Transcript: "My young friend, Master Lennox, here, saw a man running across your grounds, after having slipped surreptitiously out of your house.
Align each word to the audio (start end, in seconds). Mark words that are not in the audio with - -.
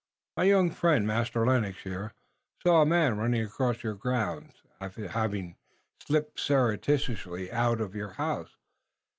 "My 0.35 0.45
young 0.45 0.71
friend, 0.71 1.05
Master 1.05 1.45
Lennox, 1.45 1.83
here, 1.83 2.15
saw 2.63 2.81
a 2.81 2.87
man 2.87 3.17
running 3.17 3.43
across 3.45 3.83
your 3.83 3.93
grounds, 3.93 4.63
after 4.79 5.07
having 5.07 5.57
slipped 5.99 6.39
surreptitiously 6.39 7.51
out 7.51 7.79
of 7.79 7.93
your 7.93 8.13
house. 8.13 8.57